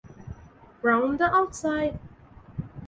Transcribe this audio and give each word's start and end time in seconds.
Round 0.81 1.19
the 1.19 1.25
Outside! 1.31 1.99